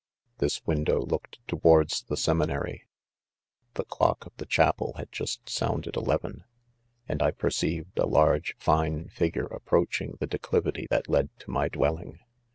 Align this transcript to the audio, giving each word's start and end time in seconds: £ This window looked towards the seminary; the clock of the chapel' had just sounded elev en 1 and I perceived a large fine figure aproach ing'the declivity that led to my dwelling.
£ 0.35 0.37
This 0.39 0.65
window 0.65 0.99
looked 0.99 1.47
towards 1.47 2.01
the 2.01 2.17
seminary; 2.17 2.87
the 3.75 3.83
clock 3.85 4.25
of 4.25 4.35
the 4.37 4.47
chapel' 4.47 4.93
had 4.97 5.11
just 5.11 5.47
sounded 5.47 5.93
elev 5.93 6.25
en 6.25 6.31
1 6.31 6.43
and 7.09 7.21
I 7.21 7.29
perceived 7.29 7.99
a 7.99 8.07
large 8.07 8.55
fine 8.57 9.09
figure 9.09 9.45
aproach 9.45 10.01
ing'the 10.01 10.25
declivity 10.25 10.87
that 10.89 11.07
led 11.07 11.29
to 11.41 11.51
my 11.51 11.69
dwelling. 11.69 12.17